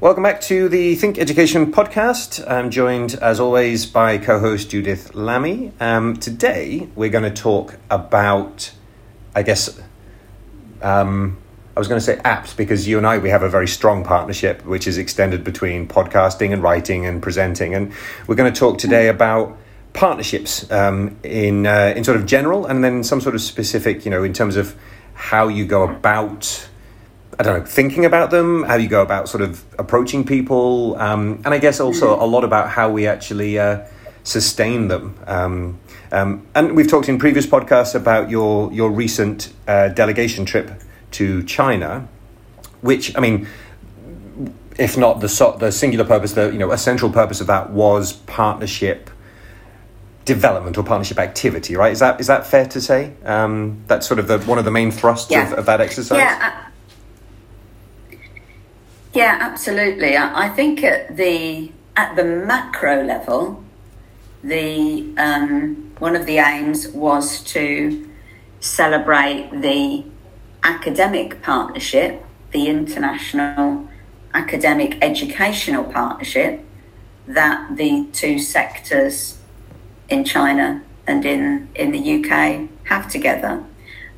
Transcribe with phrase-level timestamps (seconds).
[0.00, 2.50] Welcome back to the Think Education podcast.
[2.50, 5.74] I'm joined, as always, by co host Judith Lamb.
[5.78, 8.72] Um, today, we're going to talk about,
[9.34, 9.78] I guess,
[10.80, 11.36] um,
[11.76, 14.02] I was going to say apps because you and I, we have a very strong
[14.02, 17.74] partnership which is extended between podcasting and writing and presenting.
[17.74, 17.92] And
[18.26, 19.58] we're going to talk today about
[19.92, 24.10] partnerships um, in, uh, in sort of general and then some sort of specific, you
[24.10, 24.74] know, in terms of
[25.12, 26.69] how you go about
[27.40, 31.40] I don't know, thinking about them, how you go about sort of approaching people, um,
[31.46, 33.86] and I guess also a lot about how we actually uh,
[34.24, 35.18] sustain them.
[35.26, 35.80] Um,
[36.12, 40.70] um, and we've talked in previous podcasts about your your recent uh, delegation trip
[41.12, 42.06] to China,
[42.82, 43.48] which I mean,
[44.78, 47.70] if not the so- the singular purpose, the you know a central purpose of that
[47.70, 49.08] was partnership
[50.26, 51.92] development or partnership activity, right?
[51.92, 53.14] Is that is that fair to say?
[53.24, 55.50] Um, that's sort of the one of the main thrusts Yeah.
[55.52, 56.18] of, of that exercise.
[56.18, 56.66] Yeah,
[59.12, 60.16] yeah, absolutely.
[60.16, 63.64] I, think at the at the macro level,
[64.42, 68.08] the um, one of the aims was to
[68.60, 70.04] celebrate the
[70.62, 73.88] academic partnership, the international
[74.32, 76.64] academic educational partnership
[77.26, 79.38] that the two sectors
[80.08, 83.64] in China and in, in the UK have together,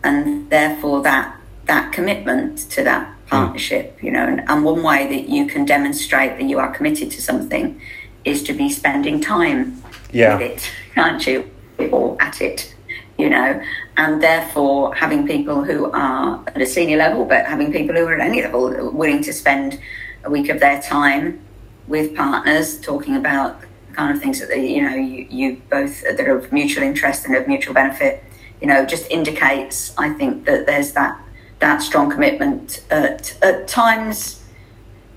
[0.03, 3.45] and therefore that that commitment to that Mm.
[3.45, 7.11] partnership, you know, and, and one way that you can demonstrate that you are committed
[7.13, 7.81] to something
[8.25, 10.37] is to be spending time Yeah.
[10.37, 11.51] with it, can't you,
[11.91, 12.75] or at it,
[13.19, 13.63] you know,
[13.97, 18.15] and therefore having people who are at a senior level, but having people who are
[18.15, 19.81] at any level willing to spend
[20.25, 21.41] a week of their time
[21.89, 26.03] with partners talking about the kind of things that they, you know you, you both
[26.03, 28.23] that are of mutual interest and of mutual benefit
[28.61, 31.19] you know just indicates i think that there's that
[31.63, 34.43] that strong commitment at, at times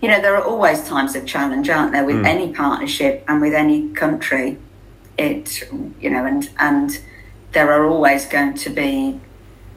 [0.01, 2.25] you know there are always times of challenge aren't there with hmm.
[2.25, 4.57] any partnership and with any country?
[5.17, 7.01] It you know and and
[7.51, 9.19] there are always going to be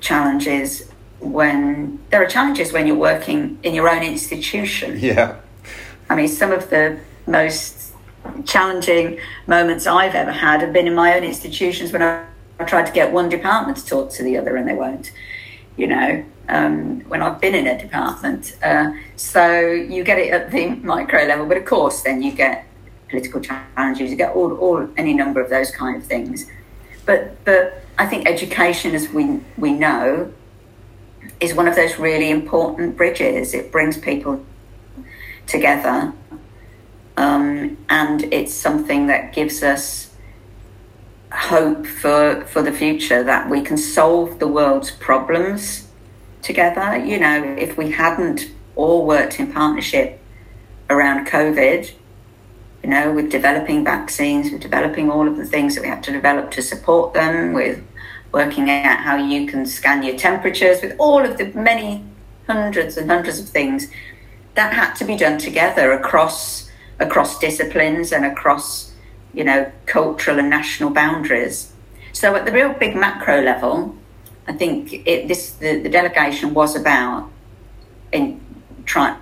[0.01, 4.99] challenges when there are challenges when you're working in your own institution.
[4.99, 5.37] Yeah.
[6.11, 7.93] I mean, some of the most
[8.45, 12.25] challenging moments I've ever had have been in my own institutions when I,
[12.59, 15.13] I tried to get one department to talk to the other and they won't,
[15.77, 18.57] you know, um, when I've been in a department.
[18.63, 22.67] Uh, so you get it at the micro level, but of course, then you get
[23.09, 26.51] political challenges, you get all, all any number of those kind of things.
[27.07, 30.33] But, but I think education, as we, we know,
[31.41, 33.55] is one of those really important bridges.
[33.55, 34.45] It brings people
[35.47, 36.13] together.
[37.17, 40.15] Um, and it's something that gives us
[41.33, 45.88] hope for, for the future that we can solve the world's problems
[46.43, 46.97] together.
[46.97, 50.21] You know, if we hadn't all worked in partnership
[50.91, 51.93] around COVID,
[52.83, 56.13] you know, with developing vaccines, with developing all of the things that we have to
[56.13, 57.83] develop to support them, with
[58.33, 62.05] working out how you can scan your temperatures, with all of the many
[62.47, 63.89] hundreds and hundreds of things
[64.55, 66.69] that had to be done together across
[66.99, 68.93] across disciplines and across
[69.33, 71.73] you know cultural and national boundaries.
[72.13, 73.95] So at the real big macro level,
[74.49, 77.31] I think it, this the, the delegation was about
[78.13, 78.41] in
[78.87, 79.17] trying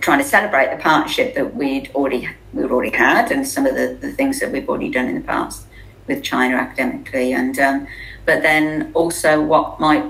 [0.00, 3.96] trying to celebrate the partnership that we'd already we'd already had and some of the,
[4.00, 5.66] the things that we've already done in the past
[6.06, 7.86] with China academically and um,
[8.24, 10.04] but then also what might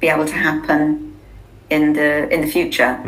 [0.00, 1.18] be able to happen
[1.70, 3.00] in the in the future.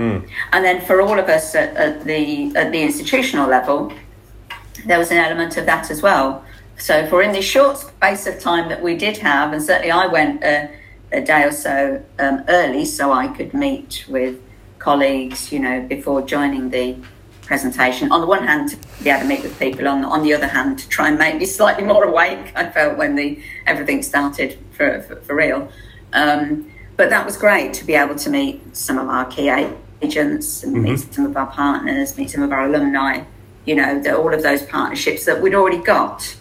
[0.52, 3.92] And then for all of us at, at the at the institutional level,
[4.86, 6.44] there was an element of that as well.
[6.78, 10.06] So for in this short space of time that we did have, and certainly I
[10.06, 10.70] went a,
[11.12, 14.40] a day or so um, early so I could meet with
[14.78, 16.96] colleagues, you know, before joining the
[17.42, 18.10] presentation.
[18.10, 19.86] On the one hand, to be able to meet with people.
[19.88, 22.52] On on the other hand, to try and make me slightly more awake.
[22.54, 25.70] I felt when the everything started for for, for real.
[26.12, 29.48] Um, but that was great to be able to meet some of our key
[30.00, 33.24] agents and meet some of our partners, meet some of our alumni.
[33.64, 36.36] You know, the, all of those partnerships that we'd already got.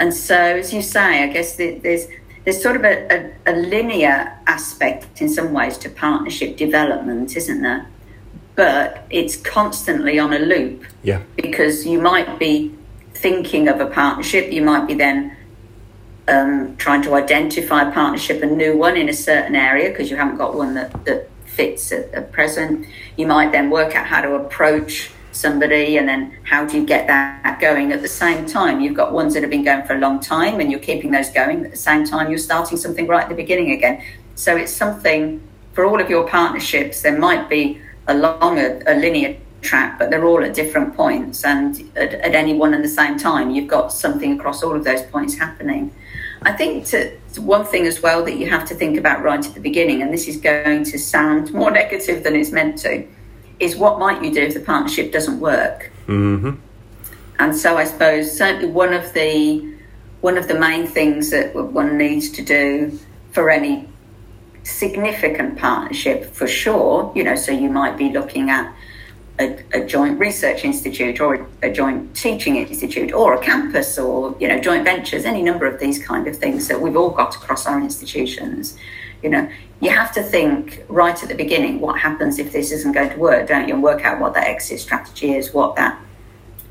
[0.00, 2.06] And so, as you say, I guess there's
[2.44, 3.06] there's sort of a,
[3.46, 7.86] a, a linear aspect in some ways to partnership development, isn't there?
[8.56, 11.20] But it's constantly on a loop Yeah.
[11.36, 12.74] because you might be
[13.12, 15.36] thinking of a partnership, you might be then
[16.28, 20.16] um, trying to identify a partnership, a new one in a certain area because you
[20.16, 22.86] haven't got one that, that fits at, at present.
[23.18, 27.06] You might then work out how to approach somebody and then how do you get
[27.06, 27.92] that going?
[27.92, 30.60] At the same time you've got ones that have been going for a long time
[30.60, 31.64] and you're keeping those going.
[31.64, 34.02] At the same time you're starting something right at the beginning again.
[34.34, 35.42] So it's something
[35.72, 37.02] for all of your partnerships.
[37.02, 41.90] There might be along a, a linear track, but they're all at different points, and
[41.96, 45.02] at, at, any one and the same time, you've got something across all of those
[45.02, 45.94] points happening.
[46.42, 49.54] I think to one thing as well that you have to think about right at
[49.54, 53.06] the beginning, and this is going to sound more negative than it's meant to,
[53.60, 55.90] is what might you do if the partnership doesn't work?
[56.06, 56.52] Mm-hmm.
[57.38, 59.74] And so I suppose certainly one of the
[60.20, 62.98] one of the main things that one needs to do
[63.32, 63.88] for any
[64.64, 68.70] significant partnership, for sure, you know, so you might be looking at
[69.40, 74.46] a, a, joint research institute or a, joint teaching institute or a campus or you
[74.46, 77.66] know joint ventures any number of these kind of things that we've all got across
[77.66, 78.76] our institutions
[79.22, 79.48] you know
[79.80, 83.16] you have to think right at the beginning what happens if this isn't going to
[83.16, 83.74] work don't you?
[83.74, 86.00] And work out what that exit strategy is what that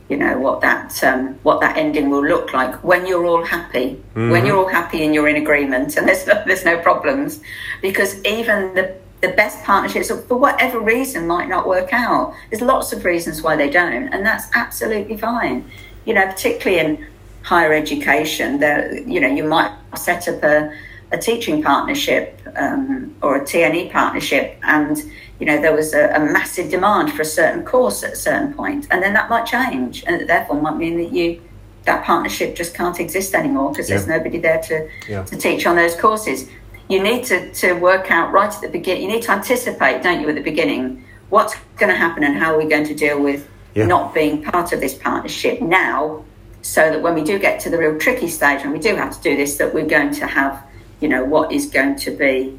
[0.10, 4.02] you know what that um, what that ending will look like when you're all happy.
[4.16, 4.32] Mm-hmm.
[4.32, 7.42] when you're all happy and you're in agreement and there's no, there's no problems.
[7.82, 12.34] Because even the the best partnerships for whatever reason might not work out.
[12.50, 15.70] There's lots of reasons why they don't and that's absolutely fine.
[16.06, 17.08] You know particularly in
[17.44, 20.74] higher education there you know you might set up a,
[21.12, 24.98] a teaching partnership um, or a TNE partnership and
[25.40, 28.54] you know, there was a, a, massive demand for a certain course at a certain
[28.54, 31.42] point, and then that might change, and therefore might mean that you
[31.86, 33.96] that partnership just can't exist anymore because yeah.
[33.96, 35.24] there's nobody there to yeah.
[35.24, 36.50] to teach on those courses.
[36.90, 39.04] You need to to work out right at the beginning.
[39.04, 42.54] You need to anticipate, don't you, at the beginning, what's going to happen and how
[42.54, 43.86] are we going to deal with yeah.
[43.86, 46.26] not being part of this partnership now,
[46.64, 49.16] so that when we do get to the real tricky stage and we do have
[49.16, 50.62] to do this, that we're going to have,
[51.00, 52.58] you know, what is going to be,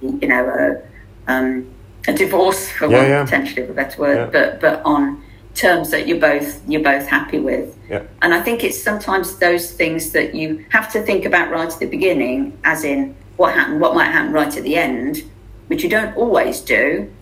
[0.00, 1.72] you know, a um,
[2.08, 3.24] a divorce for yeah, one yeah.
[3.24, 4.26] potentially a better word, yeah.
[4.26, 5.22] but but on
[5.54, 7.76] terms that you're both you're both happy with.
[7.88, 8.02] Yeah.
[8.22, 11.78] And I think it's sometimes those things that you have to think about right at
[11.78, 15.22] the beginning, as in what happened, what might happen right at the end,
[15.66, 17.12] which you don't always do,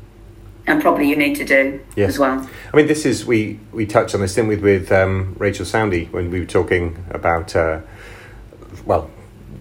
[0.66, 2.48] and probably you need to do as well.
[2.72, 6.10] I mean, this is we we touched on this, didn't we, with um, Rachel Soundy
[6.12, 7.56] when we were talking about.
[7.56, 7.80] Uh,
[8.86, 9.10] well,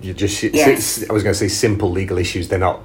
[0.01, 1.09] you just yes.
[1.09, 2.47] I was going to say simple legal issues.
[2.47, 2.81] They're not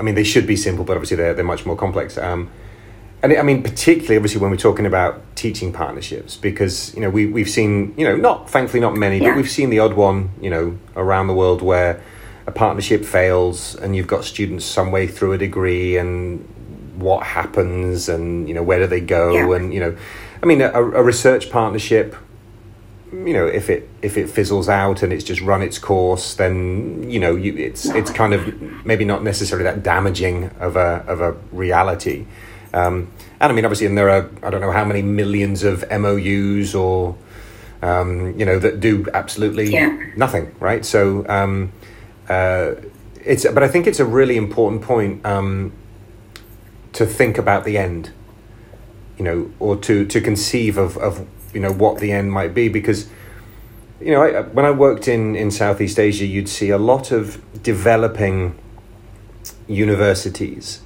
[0.00, 2.16] I mean, they should be simple, but obviously they're, they're much more complex.
[2.18, 2.50] Um,
[3.22, 7.26] and I mean, particularly obviously when we're talking about teaching partnerships, because you know we
[7.26, 9.30] we've seen you know not thankfully not many, yeah.
[9.30, 12.00] but we've seen the odd one you know around the world where
[12.46, 16.48] a partnership fails and you've got students some way through a degree and
[16.96, 19.56] what happens and you know where do they go yeah.
[19.56, 19.96] and you know,
[20.40, 22.14] I mean a, a research partnership
[23.12, 27.08] you know if it if it fizzles out and it's just run its course then
[27.08, 31.20] you know you, it's it's kind of maybe not necessarily that damaging of a of
[31.20, 32.26] a reality
[32.74, 33.10] um,
[33.40, 36.74] and I mean obviously and there are I don't know how many millions of MOUs
[36.74, 37.16] or
[37.80, 39.96] um, you know that do absolutely yeah.
[40.16, 41.72] nothing right so um,
[42.28, 42.74] uh,
[43.24, 45.72] it's but I think it's a really important point um,
[46.92, 48.12] to think about the end
[49.16, 52.68] you know or to to conceive of of you know what the end might be
[52.68, 53.08] because
[54.00, 57.42] you know I, when I worked in in Southeast Asia, you'd see a lot of
[57.62, 58.58] developing
[59.66, 60.80] universities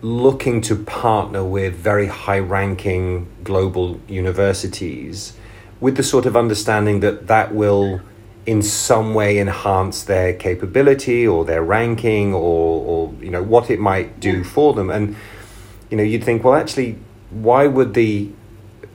[0.00, 5.36] looking to partner with very high ranking global universities
[5.80, 8.00] with the sort of understanding that that will
[8.46, 12.40] in some way enhance their capability or their ranking or,
[12.86, 14.88] or you know what it might do for them.
[14.88, 15.16] And
[15.90, 16.98] you know you'd think well actually
[17.30, 18.30] why would the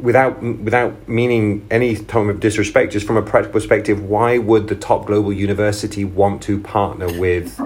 [0.03, 4.75] without without meaning any tone of disrespect, just from a practical perspective, why would the
[4.75, 7.59] top global university want to partner with,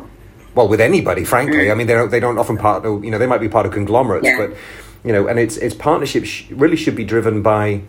[0.54, 1.26] well, with anybody?
[1.26, 3.04] Frankly, I mean, they don't they don't often partner.
[3.04, 4.38] You know, they might be part of conglomerates, yeah.
[4.38, 4.58] but
[5.04, 7.82] you know, and it's it's partnerships really should be driven by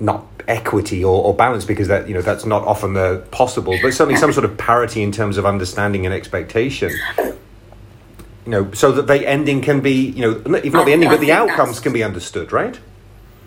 [0.00, 3.94] not equity or, or balance because that you know that's not often the possible, but
[3.94, 6.90] certainly some sort of parity in terms of understanding and expectation
[8.44, 11.20] you know, so that the ending can be, you know, even not the ending, but
[11.20, 12.76] the outcomes can be understood, right?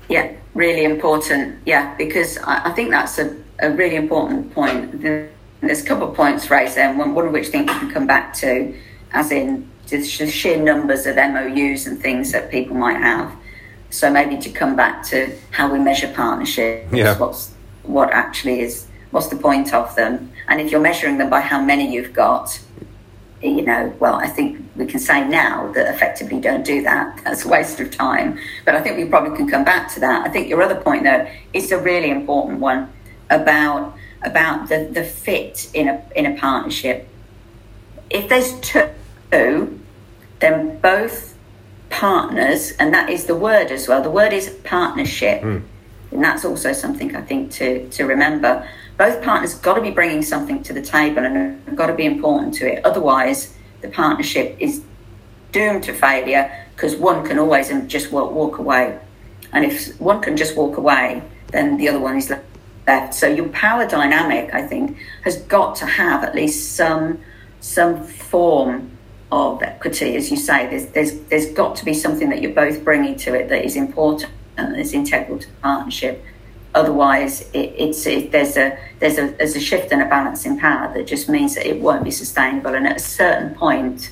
[0.10, 1.60] Yeah, really important.
[1.66, 5.02] Yeah, because I, I think that's a, a really important point.
[5.02, 7.92] There's a couple of points raised there, one, one of which I think we can
[7.92, 8.76] come back to,
[9.12, 13.36] as in the sheer numbers of MOUs and things that people might have.
[13.90, 17.18] So maybe to come back to how we measure partnerships, yeah.
[17.18, 21.40] what's what actually is what's the point of them, and if you're measuring them by
[21.40, 22.60] how many you've got,
[23.42, 27.22] you know, well, I think we can say now that effectively don't do that.
[27.24, 28.40] That's a waste of time.
[28.64, 30.26] But I think we probably can come back to that.
[30.26, 32.92] I think your other point, though, is a really important one
[33.30, 37.08] about about the, the fit in a in a partnership.
[38.10, 39.80] If there's two,
[40.40, 41.36] then both
[41.90, 44.02] partners, and that is the word as well.
[44.02, 45.62] The word is partnership, mm.
[46.12, 50.22] and that's also something I think to to remember both partners got to be bringing
[50.22, 52.86] something to the table and have got to be important to it.
[52.86, 54.84] Otherwise, the partnership is
[55.52, 59.00] doomed to failure because one can always just walk, walk away.
[59.52, 62.32] And if one can just walk away, then the other one is
[62.88, 63.14] left.
[63.14, 67.22] So your power dynamic, I think, has got to have at least some
[67.62, 68.92] some form
[69.32, 70.68] of equity, as you say.
[70.70, 73.76] There's there's there's got to be something that you're both bringing to it that is
[73.76, 76.24] important and is integral to the partnership.
[76.76, 80.60] Otherwise, it, it's it, there's a there's a there's a shift and a balance in
[80.60, 82.76] power that just means that it won't be sustainable.
[82.76, 84.12] And at a certain point,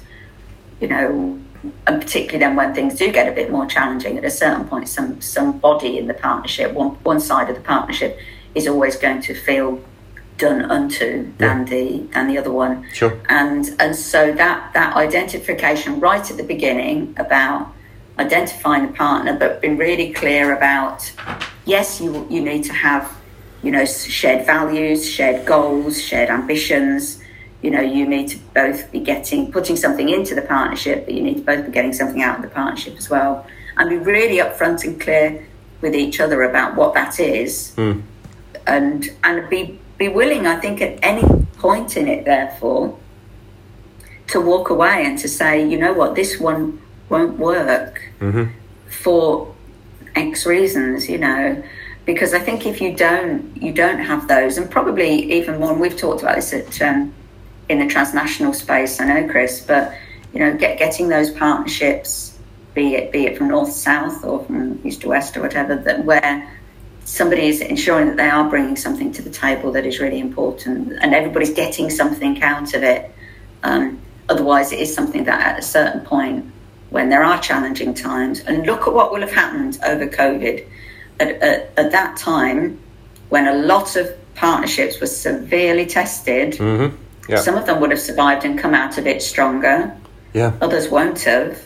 [0.79, 1.39] you know,
[1.85, 4.87] and particularly then when things do get a bit more challenging, at a certain point,
[4.87, 8.17] some some body in the partnership, one one side of the partnership,
[8.55, 9.81] is always going to feel
[10.37, 11.63] done unto than yeah.
[11.65, 12.87] the than the other one.
[12.93, 13.19] Sure.
[13.27, 17.67] And and so that that identification right at the beginning about
[18.19, 21.11] identifying the partner, but being really clear about
[21.65, 23.11] yes, you you need to have
[23.61, 27.19] you know shared values, shared goals, shared ambitions.
[27.61, 31.23] You know, you need to both be getting putting something into the partnership, but you
[31.23, 33.45] need to both be getting something out of the partnership as well,
[33.77, 35.45] and be really upfront and clear
[35.81, 38.01] with each other about what that is, mm.
[38.67, 41.23] and and be be willing, I think, at any
[41.57, 42.97] point in it, therefore,
[44.27, 48.51] to walk away and to say, you know what, this one won't work mm-hmm.
[48.89, 49.52] for
[50.15, 51.63] X reasons, you know,
[52.05, 55.71] because I think if you don't, you don't have those, and probably even more.
[55.71, 57.13] And we've talked about this at um,
[57.69, 58.99] in the transnational space.
[58.99, 59.93] I know, Chris, but
[60.33, 62.37] you know, get, getting those partnerships,
[62.73, 66.03] be it be it from north south or from east to west or whatever, that
[66.03, 66.49] where
[67.05, 70.93] somebody is ensuring that they are bringing something to the table that is really important,
[71.01, 73.11] and everybody's getting something out of it.
[73.63, 76.52] Um, otherwise, it is something that at a certain point
[76.93, 78.39] when there are challenging times.
[78.41, 80.65] And look at what will have happened over COVID.
[81.19, 82.79] At, at, at that time,
[83.29, 86.95] when a lot of partnerships were severely tested, mm-hmm.
[87.27, 87.37] yeah.
[87.37, 89.95] some of them would have survived and come out a bit stronger.
[90.33, 90.53] Yeah.
[90.61, 91.63] Others won't have.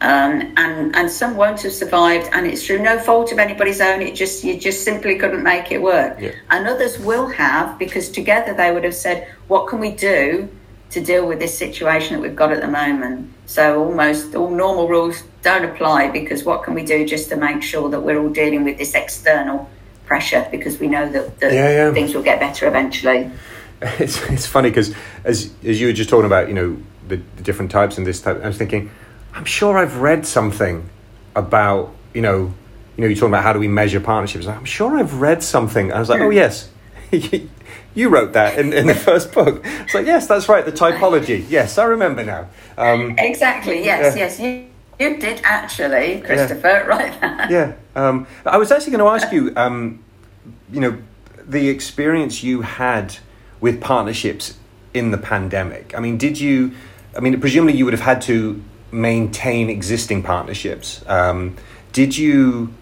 [0.00, 4.02] Um, and and some won't have survived, and it's through no fault of anybody's own.
[4.02, 6.20] It just you just simply couldn't make it work.
[6.20, 6.32] Yeah.
[6.50, 10.48] And others will have because together they would have said, "What can we do
[10.94, 13.30] to deal with this situation that we've got at the moment.
[13.46, 17.62] So almost all normal rules don't apply because what can we do just to make
[17.62, 19.68] sure that we're all dealing with this external
[20.06, 21.92] pressure because we know that, that yeah, yeah.
[21.92, 23.30] things will get better eventually.
[23.98, 27.42] It's, it's funny because as, as you were just talking about, you know, the, the
[27.42, 28.90] different types and this type, I was thinking,
[29.34, 30.88] I'm sure I've read something
[31.36, 32.54] about, you know,
[32.96, 34.46] you know, you're talking about how do we measure partnerships.
[34.46, 35.92] I'm sure I've read something.
[35.92, 36.32] I was like, oh hmm.
[36.32, 36.70] yes,
[37.94, 39.62] you wrote that in, in the first book.
[39.64, 41.44] It's like, yes, that's right, the typology.
[41.48, 42.48] Yes, I remember now.
[42.76, 44.40] Um, exactly, yes, yes.
[44.40, 44.66] You,
[44.98, 46.78] you did actually, Christopher, yeah.
[46.86, 47.50] write that.
[47.50, 47.74] Yeah.
[47.94, 50.02] Um, I was actually going to ask you, um,
[50.72, 50.98] you know,
[51.46, 53.16] the experience you had
[53.60, 54.58] with partnerships
[54.92, 55.94] in the pandemic.
[55.96, 56.72] I mean, did you,
[57.16, 61.04] I mean, presumably you would have had to maintain existing partnerships.
[61.08, 61.56] Um,
[61.92, 62.72] did you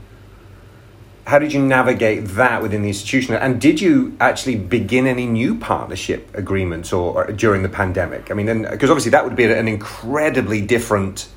[1.26, 3.34] how did you navigate that within the institution?
[3.34, 8.30] And did you actually begin any new partnership agreements or, or during the pandemic?
[8.30, 11.28] I mean, because obviously that would be an incredibly different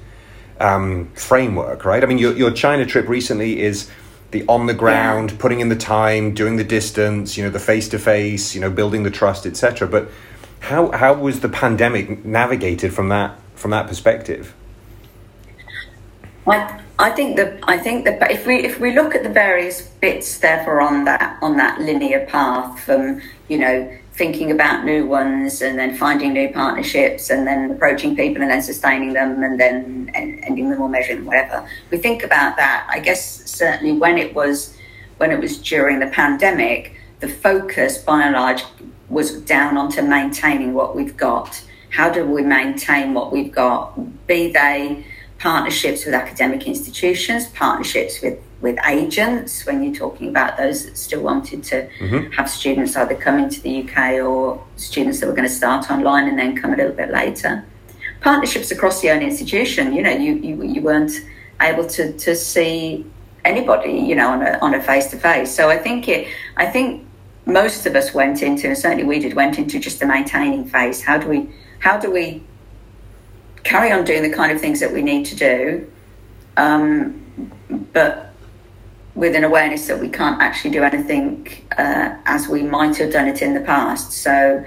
[0.60, 2.04] um, framework, right?
[2.04, 3.90] I mean, your, your China trip recently is
[4.32, 5.38] the on the ground, yeah.
[5.40, 8.70] putting in the time, doing the distance, you know, the face to face, you know,
[8.72, 9.88] building the trust, etc.
[9.88, 10.10] But
[10.62, 14.54] how how was the pandemic navigated from that from that perspective?
[16.98, 20.38] I think that I think that if we if we look at the various bits
[20.40, 25.78] therefore on that on that linear path from you know thinking about new ones and
[25.78, 30.70] then finding new partnerships and then approaching people and then sustaining them and then ending
[30.70, 32.88] them or measuring them whatever we think about that.
[32.90, 34.78] I guess certainly when it was
[35.18, 38.64] when it was during the pandemic the focus by and large
[39.10, 41.62] was down onto maintaining what we've got.
[41.90, 43.98] How do we maintain what we've got?
[44.28, 45.06] Be they
[45.46, 51.22] partnerships with academic institutions, partnerships with, with agents when you're talking about those that still
[51.22, 52.32] wanted to mm-hmm.
[52.32, 56.28] have students either come into the UK or students that were going to start online
[56.28, 57.64] and then come a little bit later.
[58.22, 61.12] Partnerships across the own institution, you know, you, you, you weren't
[61.62, 63.06] able to, to see
[63.44, 65.56] anybody, you know, on a on a face to face.
[65.56, 67.06] So I think it I think
[67.46, 71.04] most of us went into, and certainly we did, went into just the maintaining phase.
[71.04, 72.44] How do we how do we
[73.66, 75.92] carry on doing the kind of things that we need to do,
[76.56, 77.22] um,
[77.92, 78.32] but
[79.16, 83.28] with an awareness that we can't actually do anything uh, as we might have done
[83.28, 84.12] it in the past.
[84.12, 84.64] So,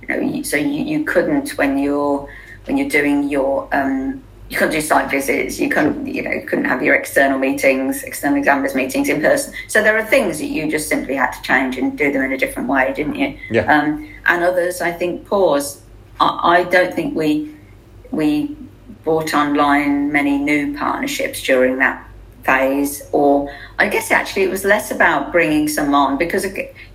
[0.00, 2.28] you know, so you, you couldn't when you're
[2.64, 5.60] when you're doing your um, you couldn't do site visits.
[5.60, 9.54] You couldn't, you know, couldn't have your external meetings, external examiners meetings in person.
[9.68, 12.32] So there are things that you just simply had to change and do them in
[12.32, 13.38] a different way, didn't you?
[13.50, 13.72] Yeah.
[13.72, 15.82] Um, and others, I think, pause.
[16.18, 17.54] I, I don't think we
[18.10, 18.56] we
[19.04, 22.06] brought online many new partnerships during that
[22.44, 26.44] phase or i guess actually it was less about bringing some on because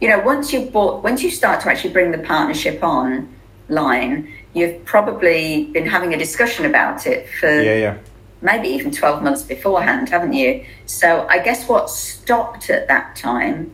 [0.01, 3.31] you know once you bought once you start to actually bring the partnership on
[3.69, 7.97] line you've probably been having a discussion about it for yeah, yeah.
[8.41, 13.71] maybe even 12 months beforehand haven't you so i guess what stopped at that time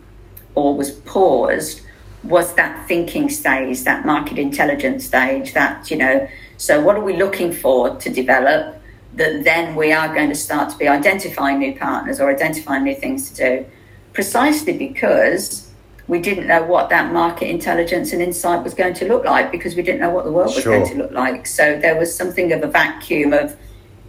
[0.56, 1.82] or was paused
[2.24, 6.28] was that thinking stage that market intelligence stage that you know
[6.62, 8.80] so what are we looking for to develop
[9.16, 12.94] that then we are going to start to be identifying new partners or identifying new
[12.94, 13.66] things to do,
[14.14, 15.72] precisely because
[16.08, 19.76] we didn't know what that market intelligence and insight was going to look like because
[19.76, 20.78] we didn't know what the world was sure.
[20.78, 21.48] going to look like.
[21.48, 23.58] So there was something of a vacuum of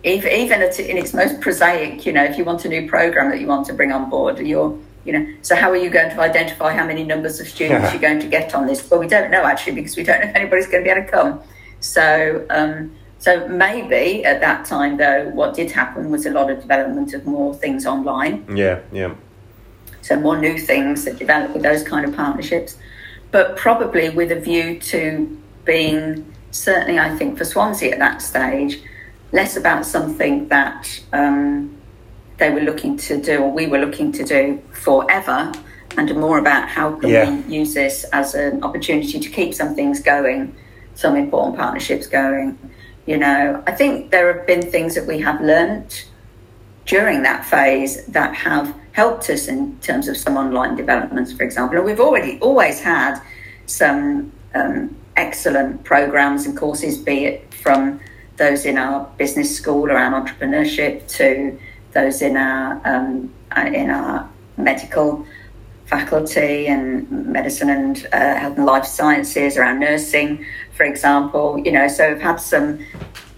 [0.05, 3.47] even, in its most prosaic, you know, if you want a new program that you
[3.47, 6.75] want to bring on board, you're, you know, so how are you going to identify
[6.75, 7.93] how many numbers of students yeah.
[7.93, 8.91] you're going to get on this?
[8.91, 11.07] Well, we don't know actually because we don't know if anybody's going to be able
[11.07, 11.43] to come.
[11.83, 16.61] So, um, so maybe at that time, though, what did happen was a lot of
[16.61, 18.57] development of more things online.
[18.57, 19.15] Yeah, yeah.
[20.01, 22.77] So more new things that develop with those kind of partnerships,
[23.31, 28.81] but probably with a view to being certainly, I think, for Swansea at that stage,
[29.33, 31.77] less about something that um,
[32.39, 35.53] they were looking to do or we were looking to do forever,
[35.97, 37.31] and more about how can yeah.
[37.31, 40.55] we use this as an opportunity to keep some things going,
[40.95, 42.59] some important partnerships going
[43.07, 46.09] you know, I think there have been things that we have learnt
[46.87, 51.79] during that phase that have helped us in terms of some online developments, for example.
[51.79, 53.21] And we've already always had
[53.67, 58.01] some um, excellent programs and courses, be it from
[58.37, 61.59] those in our business school around entrepreneurship to
[61.93, 65.27] those in our um, in our medical
[65.93, 70.45] faculty and medicine and uh, health and life sciences around nursing
[70.83, 71.59] for example.
[71.65, 72.85] You know, so we've had some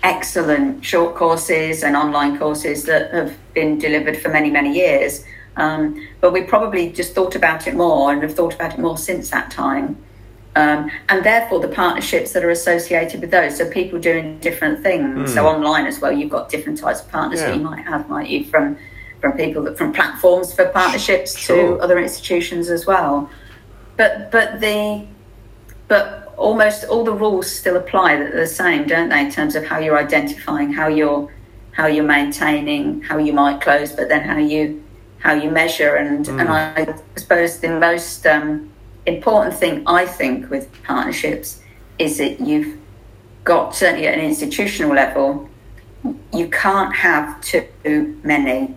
[0.03, 5.25] excellent short courses and online courses that have been delivered for many, many years.
[5.57, 8.99] Um, but we probably just thought about it more and have thought about it more
[8.99, 9.97] since that time.
[10.57, 13.57] Um, and therefore, the partnerships that are associated with those.
[13.57, 15.31] So, people doing different things.
[15.31, 15.35] Mm.
[15.35, 17.49] So, online as well, you've got different types of partners yeah.
[17.49, 18.79] that you might have, might you, from
[19.25, 21.79] from people that from platforms for partnerships sure.
[21.79, 23.31] to other institutions as well.
[23.97, 25.07] But but the
[25.89, 29.55] but almost all the rules still apply that are the same, don't they, in terms
[29.57, 31.33] of how you're identifying, how you're
[31.73, 34.85] how you're maintaining, how you might close, but then how you
[35.21, 36.41] how you measure and mm.
[36.41, 38.71] and I suppose the most um,
[39.07, 41.63] important thing I think with partnerships
[41.99, 42.79] is that you've
[43.45, 45.49] got certainly at an institutional level,
[46.35, 48.75] you can't have too many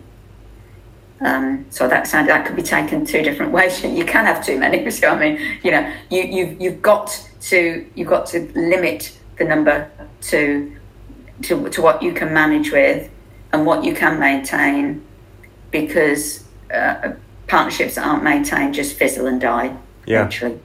[1.22, 3.84] um, so that sound that could be taken two different ways.
[3.98, 4.90] You can have too many.
[4.92, 9.46] So I mean, you know, you you you've got to you've got to limit the
[9.46, 9.90] number
[10.22, 10.76] to
[11.44, 13.10] to to what you can manage with
[13.54, 15.04] and what you can maintain,
[15.72, 17.14] because uh,
[17.48, 19.76] partnerships that aren't maintained just fizzle and die.
[20.06, 20.24] Yeah.
[20.24, 20.60] Actually.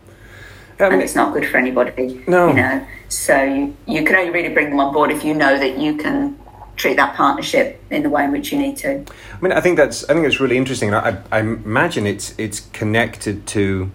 [0.79, 2.23] and it's not good for anybody.
[2.27, 2.49] No.
[2.49, 5.59] You know, so you, you can only really bring them on board if you know
[5.59, 6.39] that you can
[6.77, 8.91] treat that partnership in the way in which you need to.
[8.91, 10.95] I mean, I think that's I think it's really interesting.
[10.95, 13.91] I, I imagine it's it's connected to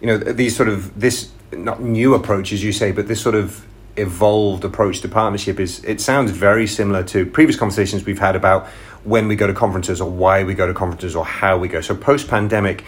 [0.00, 3.34] you know these sort of this not new approach as you say, but this sort
[3.34, 3.66] of
[3.96, 8.66] evolved approach to partnership is it sounds very similar to previous conversations we've had about
[9.04, 11.80] when we go to conferences or why we go to conferences or how we go.
[11.80, 12.84] So post pandemic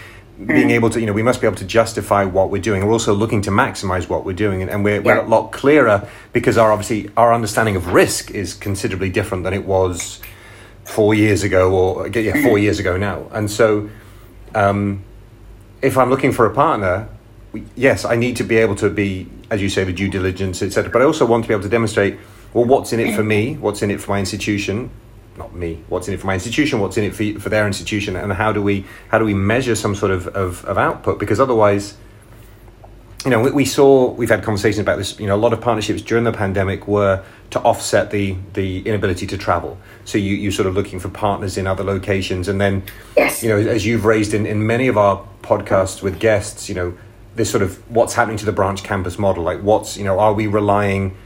[0.47, 2.87] being able to, you know, we must be able to justify what we're doing.
[2.87, 5.01] We're also looking to maximize what we're doing, and, and we're, yeah.
[5.03, 9.53] we're, a lot clearer because our obviously our understanding of risk is considerably different than
[9.53, 10.21] it was
[10.85, 13.29] four years ago, or yeah, four years ago now.
[13.33, 13.91] And so,
[14.55, 15.03] um,
[15.83, 17.09] if I'm looking for a partner,
[17.75, 20.91] yes, I need to be able to be, as you say, the due diligence, etc.
[20.91, 22.17] But I also want to be able to demonstrate,
[22.55, 24.91] well, what's in it for me, what's in it for my institution,
[25.39, 25.83] not me.
[25.89, 26.81] What's in it for my institution?
[26.81, 28.17] What's in it for, for their institution?
[28.17, 31.19] And how do we how do we measure some sort of, of, of output?
[31.19, 31.97] Because otherwise
[33.25, 35.61] you know we, we, saw we've had conversations about this you know a lot of
[35.61, 39.79] partnerships during the pandemic were to offset the the inability to travel.
[40.05, 42.49] So you you sort of looking for partners in other locations.
[42.49, 42.83] And then
[43.17, 43.43] yes.
[43.43, 46.99] you know as you've raised in, in many of our podcasts with guests you know
[47.37, 50.35] this sort of what's happening to the branch campus model like what's you know are
[50.35, 51.17] we relying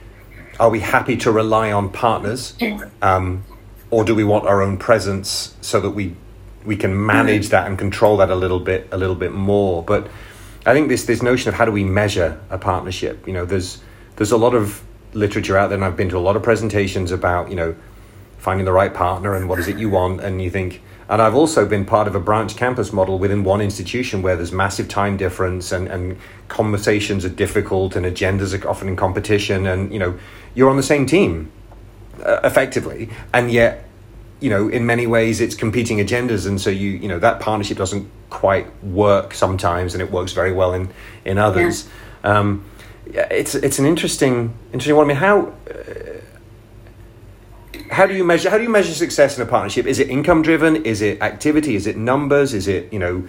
[0.61, 2.55] are we happy to rely on partners?
[3.01, 3.45] Um,
[3.93, 6.17] or do we want our own presence so that we
[6.65, 9.85] we can manage that and control that a little bit a little bit more?
[9.85, 10.09] But
[10.67, 13.83] i think this this notion of how do we measure a partnership you know there's
[14.17, 17.11] there's a lot of literature out there and i've been to a lot of presentations
[17.11, 17.75] about you know
[18.39, 21.35] finding the right partner and what is it you want and you think and i've
[21.35, 25.17] also been part of a branch campus model within one institution where there's massive time
[25.17, 26.17] difference and and
[26.49, 30.19] conversations are difficult and agendas are often in competition and you know
[30.55, 31.51] you're on the same team
[32.25, 33.89] uh, effectively, and yet
[34.41, 37.79] you know in many ways it's competing agendas, and so you you know that partnership
[37.79, 40.89] doesn't quite work sometimes, and it works very well in
[41.25, 41.89] in others.
[42.25, 42.39] Yeah.
[42.39, 42.65] Um,
[43.07, 45.07] it's it's an interesting interesting one.
[45.07, 46.21] I mean, how uh,
[47.91, 49.87] how do you measure how do you measure success in a partnership?
[49.87, 50.77] Is it income driven?
[50.85, 51.77] Is it activity?
[51.77, 52.55] Is it numbers?
[52.55, 53.29] Is it you know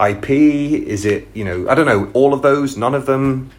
[0.00, 0.30] IP?
[0.30, 2.76] Is it you know I don't know all of those?
[2.76, 3.50] None of them.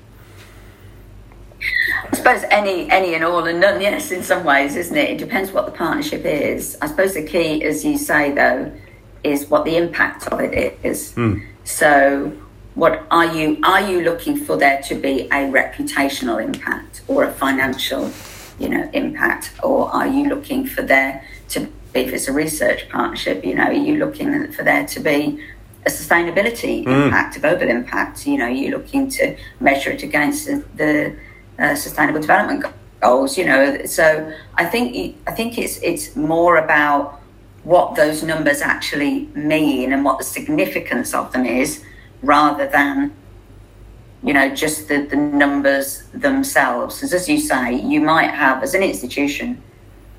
[2.27, 3.79] I suppose any any and all and none.
[3.79, 5.11] Yes, in some ways, isn't it?
[5.11, 6.77] It depends what the partnership is.
[6.81, 8.71] I suppose the key, as you say, though,
[9.23, 11.13] is what the impact of it is.
[11.13, 11.45] Mm.
[11.63, 12.33] So,
[12.75, 17.31] what are you are you looking for there to be a reputational impact or a
[17.31, 18.11] financial
[18.59, 21.59] you know, impact, or are you looking for there to
[21.93, 25.39] be, if it's a research partnership, you know, are you looking for there to be
[25.85, 27.05] a sustainability mm.
[27.05, 28.25] impact, a global impact?
[28.25, 31.15] You know, you're looking to measure it against the
[31.59, 32.65] uh, sustainable development
[33.01, 33.37] goals.
[33.37, 37.21] You know, so I think I think it's it's more about
[37.63, 41.83] what those numbers actually mean and what the significance of them is,
[42.21, 43.13] rather than
[44.23, 46.95] you know, just the, the numbers themselves.
[46.95, 49.61] Because as you say, you might have, as an institution,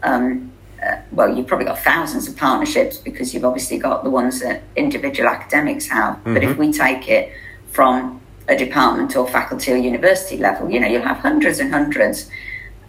[0.02, 4.40] um, uh, well, you've probably got thousands of partnerships because you've obviously got the ones
[4.40, 6.16] that individual academics have.
[6.16, 6.34] Mm-hmm.
[6.34, 6.60] But if mm-hmm.
[6.60, 7.32] we take it
[7.70, 8.17] from
[8.48, 12.30] a department or faculty or university level, you know, you'll have hundreds and hundreds.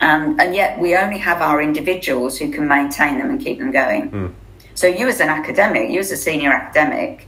[0.01, 3.71] Um, and yet we only have our individuals who can maintain them and keep them
[3.71, 4.11] going.
[4.11, 4.33] Mm.
[4.75, 7.27] So you as an academic, you as a senior academic,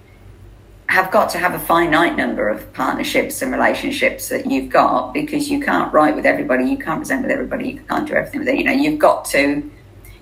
[0.88, 5.50] have got to have a finite number of partnerships and relationships that you've got because
[5.50, 8.50] you can't write with everybody, you can't present with everybody, you can't do everything with
[8.50, 8.58] it.
[8.58, 9.70] You know, you've got to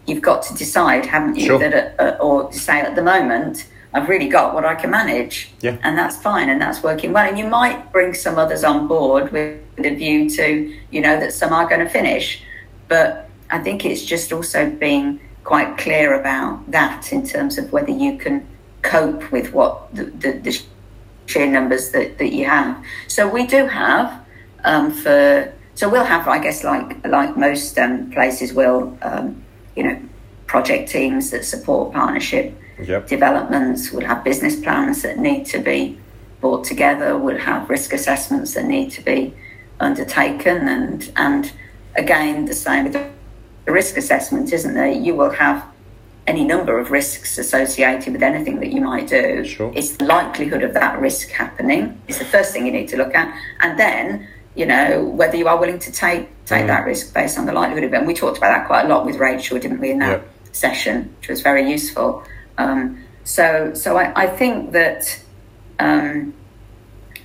[0.05, 1.45] you've got to decide, haven't you?
[1.45, 1.59] Sure.
[1.59, 5.77] That or say at the moment, I've really got what I can manage, yeah.
[5.81, 7.27] and that's fine, and that's working well.
[7.27, 11.19] And you might bring some others on board with, with a view to, you know,
[11.19, 12.43] that some are going to finish,
[12.87, 17.91] but I think it's just also being quite clear about that in terms of whether
[17.91, 18.47] you can
[18.83, 20.61] cope with what the, the, the
[21.25, 22.83] sheer numbers that, that you have.
[23.07, 24.23] So we do have
[24.63, 29.41] um, for so we'll have I guess like like most um, places will um,
[29.75, 30.01] you know
[30.47, 33.07] project teams that support partnership yep.
[33.07, 33.91] developments.
[33.91, 35.97] We'll have business plans that need to be
[36.41, 37.17] brought together.
[37.17, 39.33] We'll have risk assessments that need to be
[39.79, 41.53] undertaken and and
[41.95, 44.91] again the same with the risk assessment, isn't there?
[44.91, 45.65] You will have
[46.27, 49.43] any number of risks associated with anything that you might do.
[49.43, 49.71] Sure.
[49.75, 51.99] It's the likelihood of that risk happening.
[52.07, 53.33] It's the first thing you need to look at.
[53.61, 56.67] And then, you know, whether you are willing to take take mm.
[56.67, 57.97] that risk based on the likelihood of it.
[57.97, 60.29] And we talked about that quite a lot with Rachel, didn't we, in that yep.
[60.51, 62.23] session, which was very useful.
[62.59, 65.01] Um, so so I, I think that
[65.79, 66.33] um,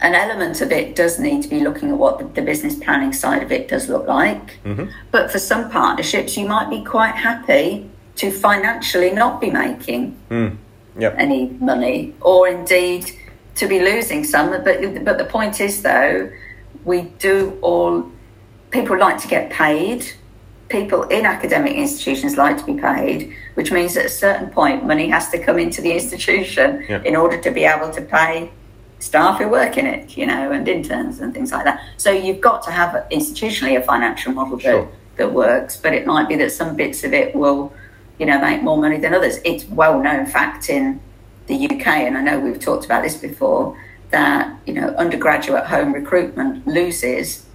[0.01, 3.13] an element of it does need to be looking at what the, the business planning
[3.13, 4.63] side of it does look like.
[4.65, 4.87] Mm-hmm.
[5.11, 10.57] But for some partnerships, you might be quite happy to financially not be making mm.
[10.99, 11.15] yep.
[11.19, 13.11] any money, or indeed
[13.57, 14.51] to be losing some.
[14.51, 16.31] But but the point is, though,
[16.85, 18.11] we do all.
[18.71, 20.05] People like to get paid.
[20.75, 25.09] People in academic institutions like to be paid, which means at a certain point, money
[25.09, 27.05] has to come into the institution yep.
[27.05, 28.51] in order to be able to pay
[28.99, 31.81] staff who work in it, you know, and interns and things like that.
[31.97, 34.89] So you've got to have institutionally a financial model that, sure.
[35.17, 37.73] that works, but it might be that some bits of it will
[38.19, 39.39] you know, make more money than others.
[39.45, 41.01] It's well known fact in
[41.47, 43.79] the UK, and I know we've talked about this before,
[44.11, 47.47] that, you know, undergraduate home recruitment loses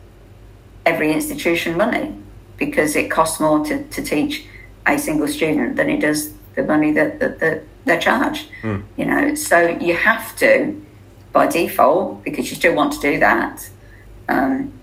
[0.86, 2.16] every institution money
[2.60, 4.46] because it costs more to, to teach
[4.86, 8.50] a single student than it does the money that, that, that they're charged.
[8.62, 8.84] Mm.
[8.98, 10.86] You know, so you have to,
[11.32, 13.70] by default, because you still want to do that,
[14.28, 14.74] um,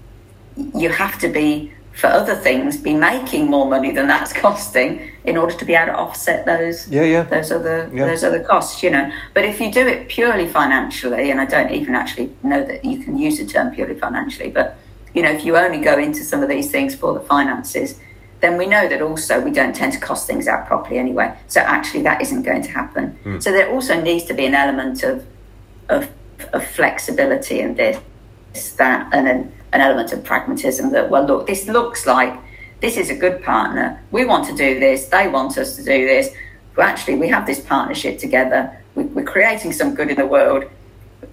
[0.74, 5.36] you have to be for other things be making more money than that's costing in
[5.36, 7.22] order to be able to offset those yeah, yeah.
[7.22, 8.04] those other yeah.
[8.04, 11.70] those other costs you know but if you do it purely financially and I don't
[11.72, 14.76] even actually know that you can use the term purely financially but
[15.16, 17.98] you know if you only go into some of these things for the finances
[18.40, 21.60] then we know that also we don't tend to cost things out properly anyway so
[21.60, 23.42] actually that isn't going to happen mm.
[23.42, 25.26] so there also needs to be an element of
[25.88, 26.08] of,
[26.52, 27.98] of flexibility in this
[28.76, 32.34] that and then an element of pragmatism that, well, look, this looks like
[32.80, 34.02] this is a good partner.
[34.10, 35.06] We want to do this.
[35.06, 36.30] They want us to do this.
[36.74, 38.76] But actually, we have this partnership together.
[38.94, 40.64] We're creating some good in the world.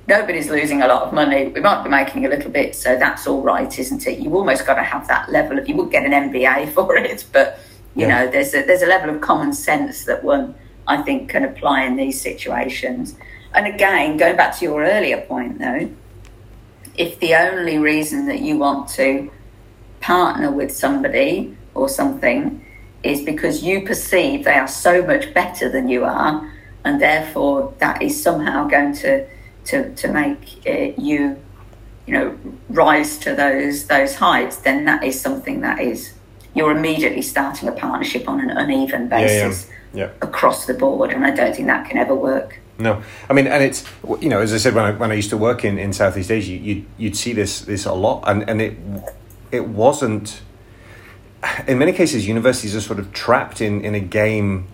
[0.08, 1.48] Nobody's losing a lot of money.
[1.48, 4.20] We might be making a little bit, so that's all right, isn't it?
[4.20, 5.70] You've almost got to have that level of.
[5.70, 7.60] You would get an MBA for it, but
[7.96, 8.26] you yeah.
[8.26, 10.56] know, there's a, there's a level of common sense that one
[10.88, 13.16] I think can apply in these situations.
[13.54, 15.90] And again, going back to your earlier point, though,
[16.96, 19.32] if the only reason that you want to
[20.02, 22.66] partner with somebody or something
[23.04, 26.52] is because you perceive they are so much better than you are,
[26.84, 29.26] and therefore that is somehow going to
[29.66, 31.42] to to make uh, you,
[32.06, 32.38] you know,
[32.70, 34.58] rise to those those heights.
[34.58, 36.14] Then that is something that is
[36.56, 40.12] you're immediately starting a partnership on an uneven basis yeah, yeah.
[40.22, 42.60] across the board, and I don't think that can ever work.
[42.80, 43.86] No, I mean, and it's
[44.20, 46.32] you know, as I said when I, when I used to work in, in Southeast
[46.32, 48.78] Asia, you you'd see this this a lot, and and it
[49.52, 50.42] it wasn't
[51.68, 54.68] in many cases, universities are sort of trapped in, in a game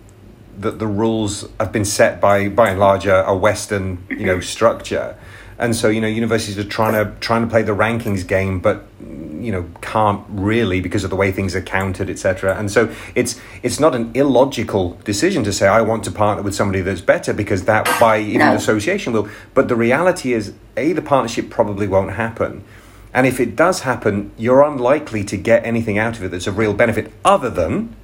[0.60, 4.40] that the rules have been set by by and large a, a Western you know
[4.40, 5.16] structure,
[5.58, 8.86] and so you know universities are trying to trying to play the rankings game, but
[9.00, 12.56] you know can't really because of the way things are counted, etc.
[12.58, 16.54] And so it's it's not an illogical decision to say I want to partner with
[16.54, 18.54] somebody that's better because that by even no.
[18.54, 19.28] association will.
[19.54, 22.64] But the reality is, a the partnership probably won't happen
[23.12, 26.58] and if it does happen, you're unlikely to get anything out of it that's of
[26.58, 27.96] real benefit other than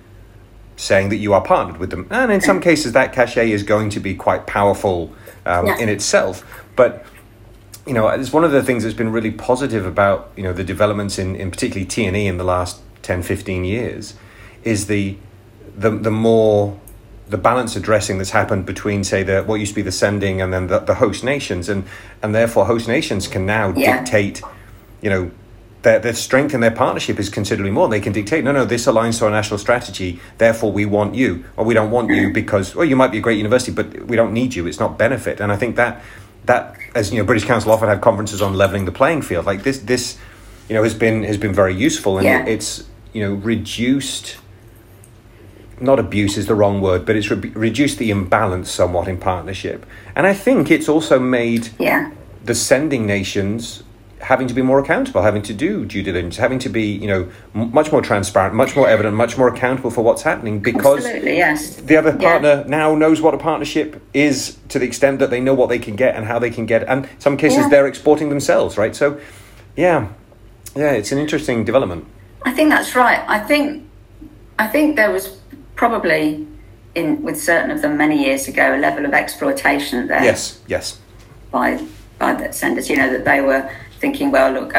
[0.76, 2.06] saying that you are partnered with them.
[2.10, 5.12] And in some cases, that cachet is going to be quite powerful
[5.44, 5.78] um, yeah.
[5.78, 6.44] in itself.
[6.76, 7.04] But
[7.86, 10.64] you know, it's one of the things that's been really positive about you know the
[10.64, 14.14] developments in, in particularly T and E in the last 10, 15 years,
[14.64, 15.16] is the
[15.76, 16.78] the the more
[17.28, 20.52] the balance addressing that's happened between say the what used to be the sending and
[20.52, 21.84] then the, the host nations and
[22.22, 23.98] and therefore host nations can now yeah.
[23.98, 24.42] dictate
[25.00, 25.30] you know,
[25.82, 27.88] their, their strength in their partnership is considerably more.
[27.88, 31.44] They can dictate, no, no, this aligns to our national strategy, therefore we want you,
[31.56, 32.32] or we don't want you mm.
[32.34, 34.66] because, well, you might be a great university, but we don't need you.
[34.66, 35.40] It's not benefit.
[35.40, 36.02] And I think that,
[36.46, 39.46] that as you know, British Council often have conferences on leveling the playing field.
[39.46, 40.18] Like this, this,
[40.68, 42.44] you know, has been has been very useful, and yeah.
[42.46, 44.38] it's you know reduced.
[45.78, 49.84] Not abuse is the wrong word, but it's re- reduced the imbalance somewhat in partnership,
[50.16, 52.10] and I think it's also made yeah.
[52.42, 53.82] the sending nations
[54.20, 57.30] having to be more accountable, having to do due diligence, having to be, you know,
[57.54, 61.76] m- much more transparent, much more evident, much more accountable for what's happening because yes.
[61.76, 62.64] the other partner yeah.
[62.66, 65.96] now knows what a partnership is to the extent that they know what they can
[65.96, 66.82] get and how they can get.
[66.88, 67.68] And in some cases yeah.
[67.68, 68.96] they're exporting themselves, right?
[68.96, 69.20] So,
[69.76, 70.08] yeah,
[70.74, 72.06] yeah, it's an interesting development.
[72.44, 73.22] I think that's right.
[73.28, 73.86] I think,
[74.58, 75.38] I think there was
[75.74, 76.46] probably
[76.94, 80.24] in with certain of them many years ago a level of exploitation there.
[80.24, 80.98] Yes, yes.
[81.50, 81.84] By
[82.18, 83.70] by the senders, you know, that they were
[84.06, 84.72] thinking, well, look,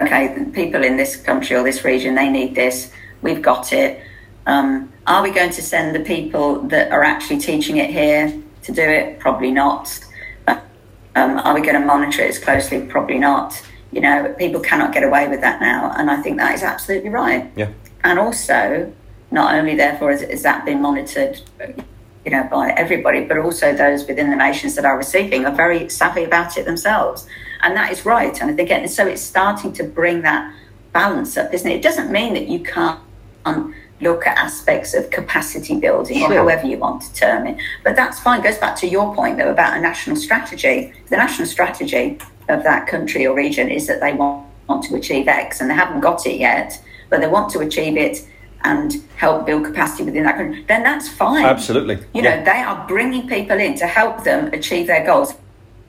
[0.00, 2.90] okay, people in this country or this region, they need this.
[3.20, 4.00] We've got it.
[4.46, 8.72] Um, are we going to send the people that are actually teaching it here to
[8.72, 9.18] do it?
[9.18, 10.00] Probably not.
[11.16, 12.80] Um, are we going to monitor it as closely?
[12.86, 13.62] Probably not.
[13.92, 17.10] You know, people cannot get away with that now, and I think that is absolutely
[17.10, 17.52] right.
[17.54, 17.70] Yeah.
[18.02, 18.92] And also,
[19.30, 21.40] not only therefore has, has that been monitored,
[22.24, 25.88] you know, by everybody, but also those within the nations that are receiving are very
[25.88, 27.26] savvy about it themselves
[27.64, 28.40] and that is right.
[28.40, 30.54] And again, so it's starting to bring that
[30.92, 31.76] balance up, isn't it?
[31.76, 33.00] It doesn't mean that you can't
[34.00, 36.30] look at aspects of capacity building sure.
[36.30, 37.56] or however you want to term it.
[37.82, 38.40] But that's fine.
[38.40, 40.92] It goes back to your point though about a national strategy.
[41.08, 45.26] The national strategy of that country or region is that they want, want to achieve
[45.26, 48.28] X and they haven't got it yet, but they want to achieve it
[48.64, 51.44] and help build capacity within that country, then that's fine.
[51.44, 51.96] Absolutely.
[52.14, 52.36] You yeah.
[52.36, 55.34] know, they are bringing people in to help them achieve their goals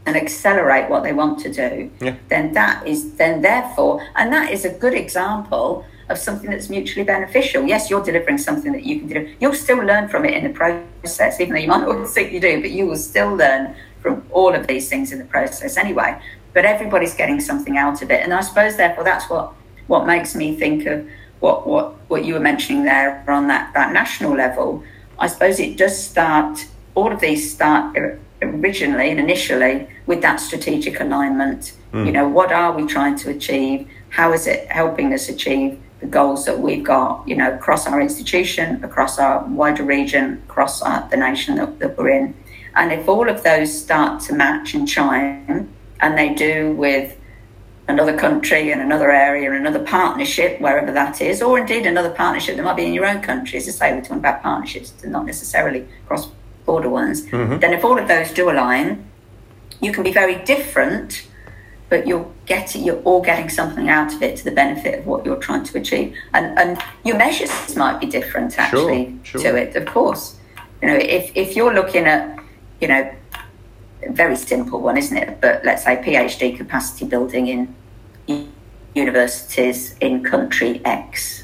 [0.06, 2.16] and accelerate what they want to do, yeah.
[2.30, 7.04] then that is then therefore, and that is a good example of something that's mutually
[7.04, 7.64] beneficial.
[7.64, 9.34] Yes, you're delivering something that you can deliver.
[9.40, 12.40] You'll still learn from it in the process, even though you might not think you
[12.40, 16.22] do, but you will still learn from all of these things in the process anyway.
[16.54, 18.22] But everybody's getting something out of it.
[18.24, 19.54] And I suppose therefore that's what
[19.88, 21.08] what makes me think of
[21.40, 24.84] what what, what you were mentioning there on that, that national level.
[25.20, 27.98] I suppose it does start all of these start
[28.42, 31.74] originally and initially with that strategic alignment.
[31.94, 32.06] Mm.
[32.06, 33.88] You know, what are we trying to achieve?
[34.10, 38.02] How is it helping us achieve the goals that we've got, you know, across our
[38.02, 42.34] institution, across our wider region, across our, the nation that, that we're in?
[42.76, 45.70] And if all of those start to match and chime,
[46.02, 47.18] and they do with
[47.88, 52.56] another country and another area and another partnership, wherever that is, or indeed another partnership
[52.56, 53.60] that might be in your own country.
[53.60, 56.30] As I say, we're talking about partnerships, not necessarily cross
[56.66, 57.26] border ones.
[57.28, 57.60] Mm-hmm.
[57.60, 59.06] Then, if all of those do align,
[59.82, 61.28] you can be very different,
[61.90, 65.26] but you're getting you're all getting something out of it to the benefit of what
[65.26, 66.16] you're trying to achieve.
[66.34, 69.52] And and your measures might be different actually sure, sure.
[69.52, 70.38] to it, of course.
[70.82, 72.40] You know, if if you're looking at,
[72.82, 73.14] you know,
[74.10, 75.42] very simple one, isn't it?
[75.42, 77.76] But let's say PhD capacity building in
[78.94, 81.44] universities in country X,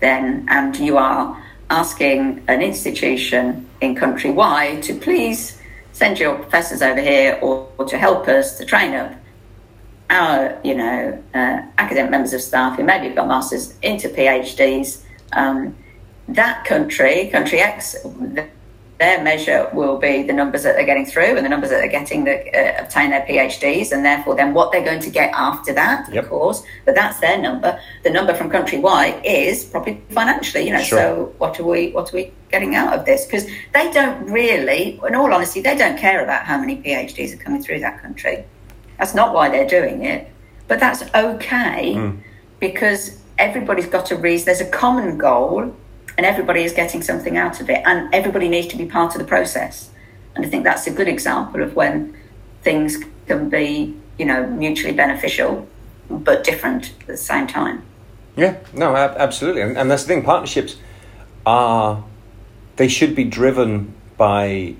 [0.00, 5.58] then and you are asking an institution in country Y to please
[5.92, 9.12] send your professors over here or, or to help us to train up
[10.10, 15.02] our, you know, uh, academic members of staff who maybe have got masters into PhDs,
[15.32, 15.76] um,
[16.28, 17.96] that country, country X,
[18.98, 21.88] their measure will be the numbers that they're getting through and the numbers that they're
[21.88, 25.72] getting that uh, obtain their PhDs, and therefore then what they're going to get after
[25.72, 26.24] that, yep.
[26.24, 26.62] of course.
[26.84, 27.80] But that's their number.
[28.04, 30.66] The number from country Y is probably financially.
[30.66, 30.98] You know, sure.
[30.98, 33.24] so what are we what are we getting out of this?
[33.24, 37.42] Because they don't really, in all honesty, they don't care about how many PhDs are
[37.42, 38.44] coming through that country.
[38.98, 40.28] That's not why they're doing it.
[40.68, 42.18] But that's okay mm.
[42.60, 44.46] because everybody's got a reason.
[44.46, 45.74] There's a common goal
[46.16, 49.20] and everybody is getting something out of it, and everybody needs to be part of
[49.20, 49.90] the process.
[50.34, 52.16] And I think that's a good example of when
[52.62, 55.68] things can be, you know, mutually beneficial
[56.08, 57.82] but different at the same time.
[58.36, 60.22] Yeah, no, absolutely, and, and that's the thing.
[60.22, 60.76] Partnerships
[61.44, 62.02] are
[62.76, 64.74] they should be driven by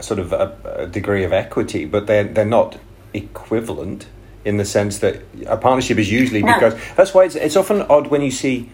[0.00, 2.78] sort of a, a degree of equity, but they're they're not
[3.14, 4.06] equivalent
[4.44, 6.54] in the sense that a partnership is usually no.
[6.54, 8.70] because that's why it's it's often odd when you see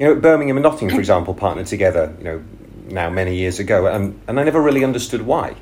[0.00, 2.42] you know, Birmingham and Nottingham, for example, partnered together, you know,
[2.86, 5.54] now many years ago, and, and I never really understood why.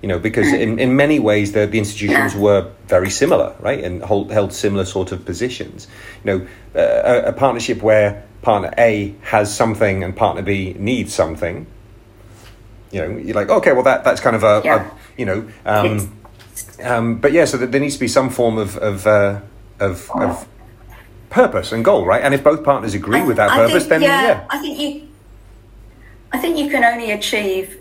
[0.00, 4.02] You know, because in, in many ways the, the institutions were very similar, right, and
[4.02, 5.86] hold, held similar sort of positions.
[6.24, 11.12] You know, uh, a, a partnership where partner A has something and partner B needs
[11.12, 11.66] something.
[12.90, 14.90] You know, you're like, okay, well that that's kind of a, yeah.
[14.90, 16.18] a you know, um,
[16.82, 19.40] um, but yeah, so there needs to be some form of of uh,
[19.80, 20.48] of, of
[21.30, 22.22] purpose and goal, right?
[22.22, 24.58] And if both partners agree I, with that I purpose, think, then yeah, yeah, I
[24.58, 25.08] think you,
[26.32, 27.80] I think you can only achieve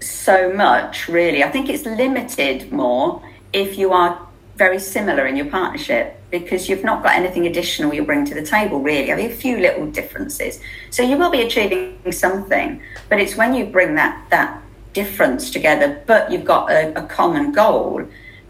[0.00, 1.42] so much, really.
[1.42, 4.20] I think it's limited more if you are
[4.56, 8.42] very similar in your partnership because you've not got anything additional you bring to the
[8.42, 9.12] table, really.
[9.12, 10.60] I mean, a few little differences.
[10.90, 16.02] So you will be achieving something, but it's when you bring that that difference together,
[16.06, 18.06] but you've got a, a common goal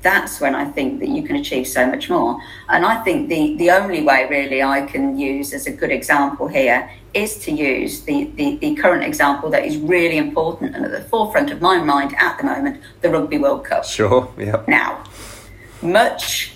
[0.09, 2.40] that's when I think that you can achieve so much more.
[2.71, 6.49] And I think the, the only way really I can use as a good example
[6.49, 10.92] here is to use the, the, the, current example that is really important and at
[10.92, 13.85] the forefront of my mind at the moment, the Rugby World Cup.
[13.85, 14.62] Sure, yeah.
[14.66, 15.05] Now,
[15.83, 16.53] much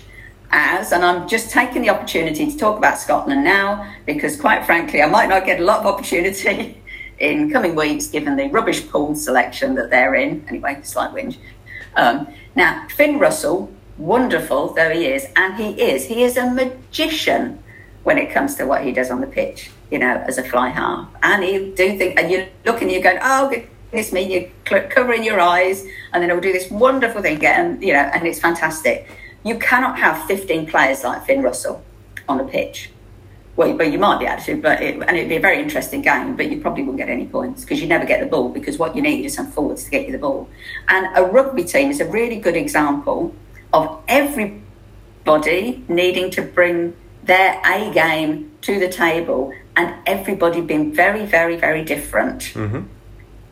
[0.49, 5.03] as, and I'm just taking the opportunity to talk about Scotland now, because quite frankly,
[5.03, 6.81] I might not get a lot of opportunity
[7.19, 10.43] in coming weeks given the rubbish pool selection that they're in.
[10.49, 11.37] Anyway, slight whinge.
[11.95, 17.63] Um, now, Finn Russell, wonderful though he is, and he is, he is a magician
[18.03, 20.69] when it comes to what he does on the pitch, you know, as a fly
[20.69, 21.07] half.
[21.23, 25.23] And he'll do think, and you're looking, and you're going, oh, goodness me, you're covering
[25.23, 29.09] your eyes, and then he'll do this wonderful thing, and, you know, and it's fantastic.
[29.43, 31.83] You cannot have 15 players like Finn Russell
[32.27, 32.89] on a pitch.
[33.55, 36.01] Well, but you might be able to, but it, and it'd be a very interesting
[36.01, 36.35] game.
[36.35, 38.49] But you probably won't get any points because you never get the ball.
[38.49, 40.49] Because what you need is some forwards to get you the ball.
[40.87, 43.35] And a rugby team is a really good example
[43.71, 51.25] of everybody needing to bring their A game to the table, and everybody being very,
[51.25, 52.53] very, very different.
[52.53, 52.81] Mm-hmm.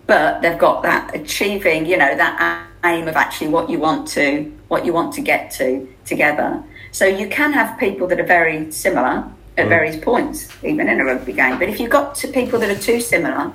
[0.07, 4.51] But they've got that achieving, you know, that aim of actually what you want to,
[4.67, 6.63] what you want to get to together.
[6.91, 9.69] So you can have people that are very similar at mm.
[9.69, 11.59] various points, even in a rugby game.
[11.59, 13.51] But if you've got to people that are too similar,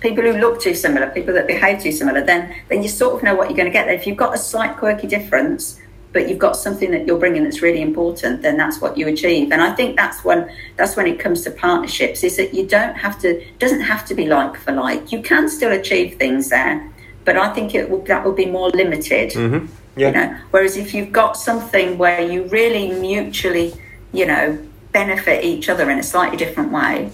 [0.00, 3.22] people who look too similar, people that behave too similar, then then you sort of
[3.22, 3.94] know what you're going to get there.
[3.94, 5.80] If you've got a slight quirky difference,
[6.12, 9.52] but you've got something that you're bringing that's really important, then that's what you achieve.
[9.52, 12.94] And I think that's when that's when it comes to partnerships is that you don't
[12.94, 15.12] have to doesn't have to be like for like.
[15.12, 16.90] You can still achieve things there,
[17.24, 19.32] but I think it will, that will be more limited.
[19.32, 19.66] Mm-hmm.
[19.96, 20.08] Yeah.
[20.08, 20.38] You know?
[20.50, 23.74] Whereas if you've got something where you really mutually,
[24.12, 24.58] you know,
[24.96, 27.10] benefit each other in a slightly different way,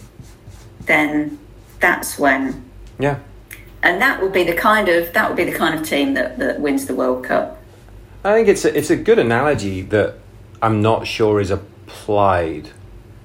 [0.83, 1.37] then
[1.81, 2.63] that's when.
[3.01, 3.19] Yeah.
[3.83, 6.39] And that would be the kind of that would be the kind of team that,
[6.39, 7.61] that wins the World Cup.
[8.23, 10.15] I think it's a, it's a good analogy that
[10.63, 12.71] I'm not sure is applied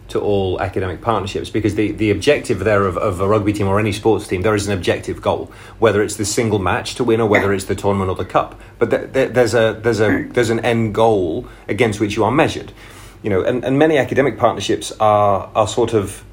[0.07, 3.77] to all academic partnerships because the, the objective there of, of a rugby team or
[3.79, 7.19] any sports team there is an objective goal whether it's the single match to win
[7.19, 10.09] or whether it's the tournament or the cup but th- th- there's a there's a
[10.09, 10.31] hmm.
[10.31, 12.71] there's an end goal against which you are measured
[13.23, 16.23] you know, and, and many academic partnerships are are sort of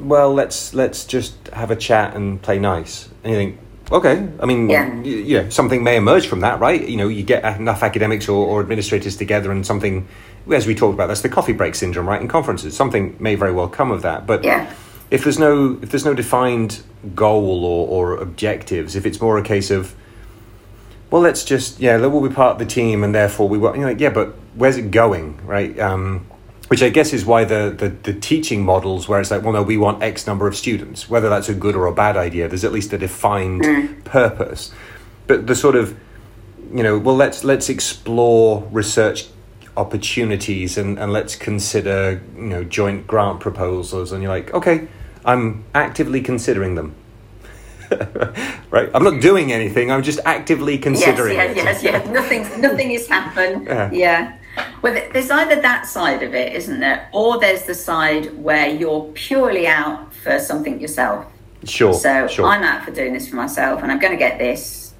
[0.00, 3.08] well, let's let's just have a chat and play nice.
[3.22, 3.58] And you think,
[3.90, 5.02] okay, I mean, yeah.
[5.02, 6.86] you something may emerge from that, right?
[6.86, 10.06] You know, you get enough academics or, or administrators together, and something,
[10.52, 12.20] as we talked about, that's the coffee break syndrome, right?
[12.20, 14.44] In conferences, something may very well come of that, but.
[14.44, 14.72] Yeah.
[15.10, 16.82] If there's no if there's no defined
[17.14, 19.94] goal or, or objectives, if it's more a case of
[21.10, 23.82] well, let's just yeah, we'll be part of the team, and therefore we want you
[23.82, 25.78] know, yeah, but where's it going, right?
[25.78, 26.26] Um,
[26.68, 29.62] which I guess is why the, the, the teaching models where it's like, well, no,
[29.62, 32.46] we want X number of students, whether that's a good or a bad idea.
[32.46, 34.04] There's at least a defined mm.
[34.04, 34.70] purpose,
[35.26, 35.98] but the sort of
[36.72, 39.28] you know, well, let's let's explore research
[39.76, 44.88] opportunities and, and let's consider you know joint grant proposals, and you're like, okay,
[45.24, 46.94] I'm actively considering them.
[48.70, 48.90] right?
[48.94, 49.90] I'm not doing anything.
[49.90, 51.36] I'm just actively considering.
[51.36, 52.08] Yes, yes, yes, yes.
[52.08, 53.66] Nothing, nothing has happened.
[53.66, 53.90] Yeah.
[53.92, 54.38] yeah.
[54.82, 59.04] Well, there's either that side of it, isn't there, or there's the side where you're
[59.14, 61.26] purely out for something yourself.
[61.64, 61.94] Sure.
[61.94, 62.46] So sure.
[62.46, 64.94] I'm out for doing this for myself, and I'm going to get this,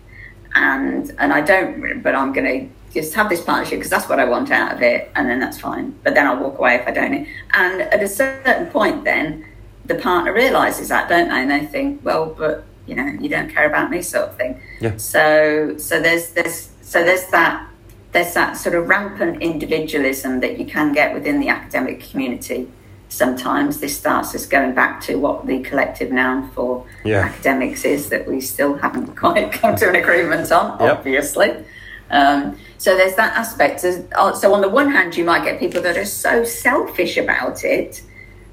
[0.54, 4.18] and and I don't, but I'm going to just have this partnership because that's what
[4.18, 5.96] I want out of it, and then that's fine.
[6.02, 7.26] But then I'll walk away if I don't.
[7.52, 9.44] And at a certain point, then
[9.84, 11.42] the partner realizes that, don't they?
[11.42, 14.60] And they think, well, but you know, you don't care about me, sort of thing.
[14.80, 14.96] Yeah.
[14.96, 17.68] So so there's there's so there's that
[18.12, 22.68] there's that sort of rampant individualism that you can get within the academic community.
[23.10, 27.20] Sometimes this starts us going back to what the collective noun for yeah.
[27.20, 30.98] academics is that we still haven't quite come to an agreement on, yep.
[30.98, 31.64] obviously.
[32.10, 33.84] Um, so there's that aspect.
[33.84, 37.64] Uh, so on the one hand, you might get people that are so selfish about
[37.64, 38.02] it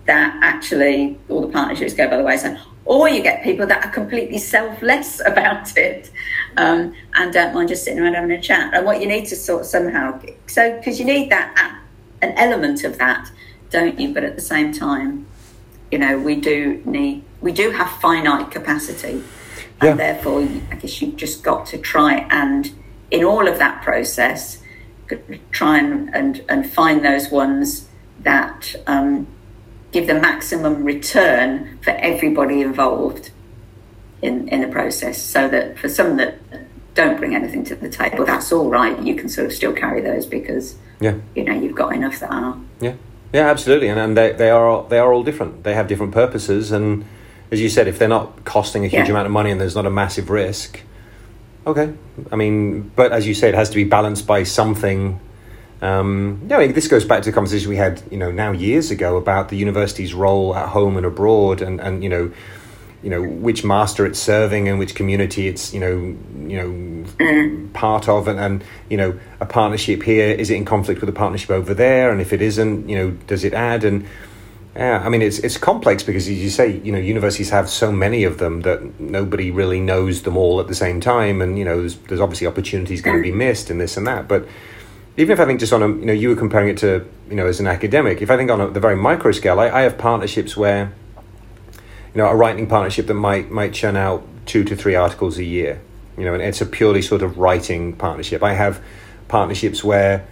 [0.06, 3.92] that actually all the partnerships go by the wayside, or you get people that are
[3.92, 6.12] completely selfless about it
[6.58, 8.74] um, and don't mind just sitting around having a chat.
[8.74, 11.82] And what you need to sort somehow, so because you need that
[12.22, 13.30] an element of that,
[13.70, 14.14] don't you?
[14.14, 15.26] But at the same time,
[15.92, 19.24] you know, we do need we do have finite capacity,
[19.82, 19.92] yeah.
[19.92, 22.72] and therefore, I guess you've just got to try and
[23.12, 24.62] in all of that process,
[25.52, 27.88] try and and, and find those ones
[28.22, 28.76] that.
[28.88, 29.28] Um,
[29.96, 33.32] give the maximum return for everybody involved
[34.22, 36.38] in, in the process so that for some that
[36.96, 39.02] don't bring anything to the table, that's all right.
[39.02, 41.16] You can sort of still carry those because yeah.
[41.34, 42.58] you know you've got enough that are.
[42.82, 42.96] Yeah,
[43.32, 45.64] yeah, absolutely, and, and they, they are they are all different.
[45.64, 47.06] They have different purposes, and
[47.50, 49.12] as you said, if they're not costing a huge yeah.
[49.12, 50.82] amount of money and there's not a massive risk,
[51.66, 51.93] okay.
[52.34, 55.22] I mean, but as you say, it has to be balanced by something
[55.86, 59.18] um, yeah, this goes back to the conversation we had, you know, now years ago
[59.18, 62.32] about the university's role at home and abroad, and, and you know,
[63.06, 65.96] you know which master it's serving and which community it's you know
[66.50, 67.72] you know mm.
[67.74, 71.14] part of, and, and you know a partnership here is it in conflict with a
[71.14, 73.84] partnership over there, and if it isn't, you know, does it add?
[73.84, 74.08] And
[74.76, 77.92] yeah, I mean it's it's complex because as you say, you know, universities have so
[77.92, 81.64] many of them that nobody really knows them all at the same time, and you
[81.64, 84.48] know, there's, there's obviously opportunities going to be missed and this and that, but
[85.18, 87.36] even if I think just on a, you know, you were comparing it to, you
[87.36, 89.82] know, as an academic, if I think on a, the very micro scale, I, I
[89.82, 90.93] have partnerships where,
[92.13, 95.43] you know, a writing partnership that might, might churn out two to three articles a
[95.43, 95.82] year,
[96.18, 98.43] you know, and it's a purely sort of writing partnership.
[98.43, 98.82] I have
[99.28, 100.28] partnerships where,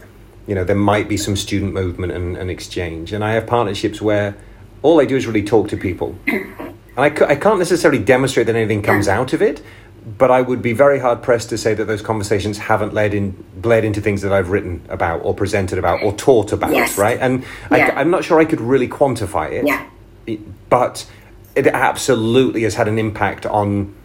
[0.48, 3.14] you know, there might be some student movement and, and exchange.
[3.14, 4.36] And I have partnerships where
[4.82, 6.18] all I do is really talk to people.
[6.28, 9.64] And I, I can't necessarily demonstrate that anything comes out of it,
[10.06, 13.32] but I would be very hard pressed to say that those conversations haven't led in
[13.56, 16.98] bled into things that I've written about or presented about or taught about, yes.
[16.98, 17.18] right?
[17.20, 17.94] And yeah.
[17.96, 20.38] I, am not sure I could really quantify it, yeah.
[20.70, 21.10] but
[21.56, 23.96] it absolutely has had an impact on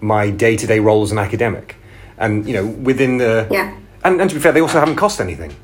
[0.00, 1.76] my day to day role as an academic,
[2.18, 3.78] and you know within the yeah.
[4.04, 5.54] And, and to be fair, they also haven't cost anything.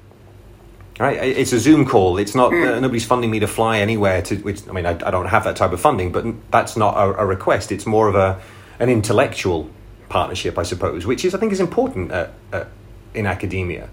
[1.01, 2.19] Right, it's a Zoom call.
[2.19, 2.77] It's not mm.
[2.77, 4.21] uh, nobody's funding me to fly anywhere.
[4.23, 6.97] To which I mean, I, I, don't have that type of funding, but that's not
[6.97, 7.71] a, a request.
[7.71, 8.41] It's more of a
[8.81, 9.71] an intellectual
[10.09, 12.69] partnership, I suppose, which is I think is important at, at,
[13.15, 13.89] in academia.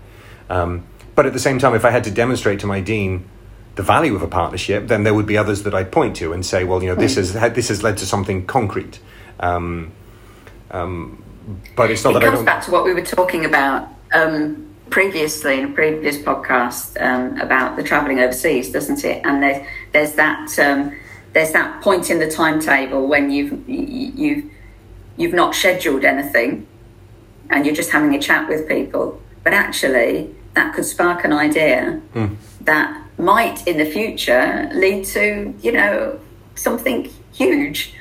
[0.50, 0.86] Um,
[1.16, 3.26] but at the same time, if I had to demonstrate to my dean
[3.76, 6.46] the value of a partnership, then there would be others that I'd point to and
[6.46, 9.00] say, well, you know, this has this has led to something concrete.
[9.40, 9.92] Um,
[10.72, 11.24] um,
[11.76, 15.60] but it's not it that comes back to what we were talking about um, previously
[15.60, 19.22] in a previous podcast um, about the travelling overseas, doesn't it?
[19.26, 20.96] And there's there's that um,
[21.34, 24.50] there's that point in the timetable when you've you've
[25.18, 26.68] you've not scheduled anything
[27.50, 29.22] and you're just having a chat with people.
[29.44, 32.36] But actually, that could spark an idea mm.
[32.62, 36.20] that might in the future lead to, you know,
[36.56, 37.94] something huge.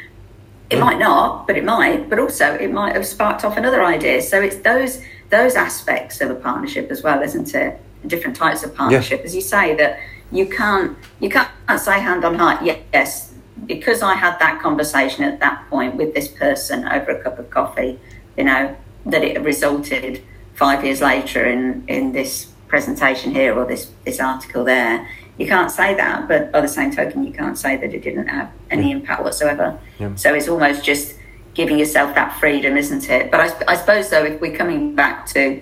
[0.71, 0.81] It mm.
[0.81, 2.09] might not, but it might.
[2.09, 4.23] But also, it might have sparked off another idea.
[4.23, 7.81] So it's those those aspects of a partnership as well, isn't it?
[8.07, 9.25] Different types of partnership, yeah.
[9.25, 9.99] as you say, that
[10.31, 12.65] you can't you can't say hand on heart.
[12.93, 13.34] Yes,
[13.67, 17.51] because I had that conversation at that point with this person over a cup of
[17.51, 17.99] coffee,
[18.37, 20.23] you know, that it resulted
[20.55, 25.09] five years later in, in this presentation here or this, this article there.
[25.39, 28.29] You can't say that, but by the same token, you can't say that it didn't
[28.29, 29.79] have any impact whatsoever.
[29.99, 30.15] Yeah.
[30.15, 31.17] So it's almost just
[31.55, 33.31] giving yourself that freedom, isn't it?
[33.31, 35.61] But I, I suppose, though, if we're coming back to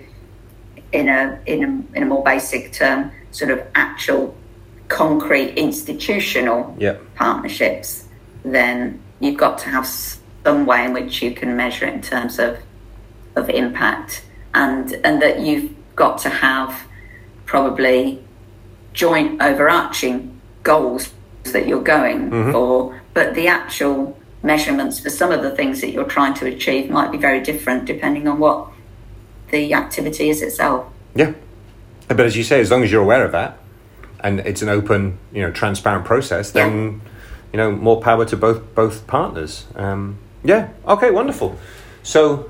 [0.91, 4.35] in a, in a in a more basic term, sort of actual
[4.93, 7.01] concrete institutional yep.
[7.15, 8.05] partnerships,
[8.45, 12.39] then you've got to have some way in which you can measure it in terms
[12.39, 12.59] of
[13.35, 14.23] of impact,
[14.53, 16.87] and and that you've got to have
[17.45, 18.23] probably
[18.93, 21.11] joint overarching goals
[21.45, 22.51] that you're going mm-hmm.
[22.51, 26.89] for but the actual measurements for some of the things that you're trying to achieve
[26.89, 28.67] might be very different depending on what
[29.51, 30.85] the activity is itself.
[31.15, 31.33] Yeah.
[32.07, 33.57] But as you say, as long as you're aware of that
[34.23, 37.09] and it's an open, you know, transparent process, then, Yeah.
[37.51, 39.65] you know, more power to both both partners.
[39.75, 40.69] Um, yeah.
[40.87, 41.55] Okay, wonderful.
[42.03, 42.49] So,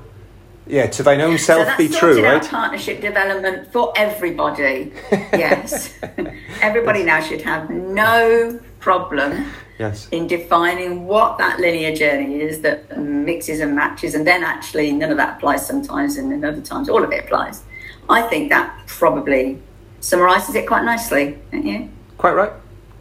[0.66, 2.42] yeah, to thine own self so be true, right?
[2.42, 4.92] partnership development for everybody.
[5.32, 5.92] Yes.
[6.62, 9.46] everybody now should have no problem
[9.78, 10.08] Yes.
[10.12, 15.10] in defining what that linear journey is that mixes and matches, and then actually none
[15.10, 17.62] of that applies sometimes, and then other times all of it applies.
[18.08, 19.58] I think that probably
[20.04, 21.88] summarizes it quite nicely, don't you?
[22.18, 22.52] Quite right.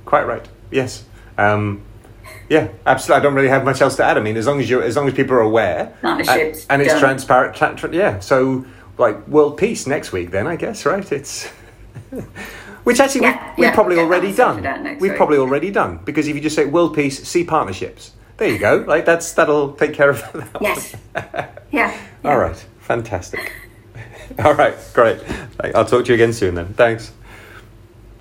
[0.06, 0.48] Quite right.
[0.72, 1.04] Yes.
[1.38, 1.82] Um,
[2.50, 3.20] yeah, absolutely.
[3.20, 4.18] I don't really have much else to add.
[4.18, 6.82] I mean, as long as you, as long as people are aware, Partnerships and, and
[6.82, 7.56] it's transparent.
[7.56, 8.20] Tra- tra- yeah.
[8.20, 8.66] So,
[8.98, 11.10] like world peace next week, then I guess, right?
[11.12, 11.48] It's
[12.84, 14.62] which actually Yeah, we, we've yeah, probably already done.
[15.00, 15.16] We've week.
[15.18, 18.12] probably already done because if you just say world peace, see partnerships.
[18.38, 18.84] There you go.
[18.88, 20.54] Like that's that'll take care of that.
[20.54, 20.64] one.
[20.64, 20.96] Yes.
[21.16, 21.50] Yeah.
[21.72, 21.98] yeah.
[22.26, 22.58] All right.
[22.82, 23.52] Fantastic.
[24.44, 24.76] All right.
[24.94, 25.20] Great.
[25.76, 26.74] I'll talk to you again soon then.
[26.74, 27.12] Thanks.